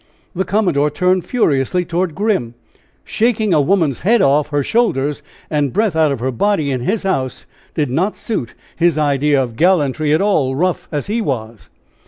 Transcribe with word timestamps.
The 0.33 0.45
commodore 0.45 0.89
turned 0.89 1.25
furiously 1.27 1.85
toward 1.85 2.15
Grim. 2.15 2.55
Shaking 3.03 3.53
a 3.53 3.61
woman's 3.61 3.99
head 3.99 4.19
off 4.19 4.47
her 4.47 4.63
shoulders, 4.63 5.21
and 5.47 5.71
breath 5.71 5.95
out 5.95 6.11
of 6.11 6.19
her 6.21 6.31
body, 6.31 6.71
in 6.71 6.79
his 6.81 7.03
house, 7.03 7.45
did 7.75 7.91
not 7.91 8.15
suit 8.15 8.55
his 8.75 8.97
ideas 8.97 9.43
of 9.43 9.55
gallantry 9.55 10.11
at 10.11 10.19
all, 10.19 10.55
rough 10.55 10.87
as 10.91 11.05
he 11.05 11.21
was. 11.21 11.69